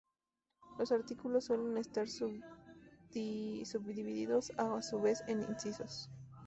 [0.79, 6.09] Los artículos suelen estar subdivididos a su vez en incisos.